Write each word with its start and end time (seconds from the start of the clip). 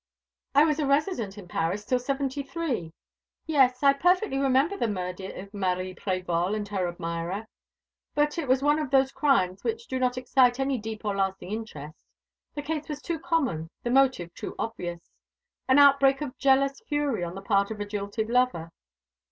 "I 0.55 0.63
was 0.63 0.79
a 0.79 0.87
resident 0.87 1.37
in 1.37 1.47
Paris 1.47 1.85
till 1.85 1.99
'73. 1.99 2.91
Yes, 3.45 3.83
I 3.83 3.93
perfectly 3.93 4.39
remember 4.39 4.75
the 4.75 4.87
murder 4.87 5.31
of 5.35 5.53
Marie 5.53 5.93
Prévol 5.93 6.55
and 6.55 6.67
her 6.69 6.87
admirer. 6.87 7.45
But 8.15 8.39
it 8.39 8.47
was 8.47 8.63
one 8.63 8.79
of 8.79 8.89
those 8.89 9.11
crimes 9.11 9.63
which 9.63 9.85
do 9.85 9.99
not 9.99 10.17
excite 10.17 10.59
any 10.59 10.79
deep 10.79 11.05
or 11.05 11.15
lasting 11.15 11.51
interest. 11.51 12.03
The 12.55 12.63
case 12.63 12.89
was 12.89 12.99
too 12.99 13.19
common, 13.19 13.69
the 13.83 13.91
motive 13.91 14.33
too 14.33 14.55
obvious. 14.57 15.11
An 15.67 15.77
outbreak 15.77 16.21
of 16.21 16.35
jealous 16.39 16.81
fury 16.89 17.23
on 17.23 17.35
the 17.35 17.43
part 17.43 17.69
of 17.69 17.79
a 17.79 17.85
jilted 17.85 18.27
lover. 18.27 18.71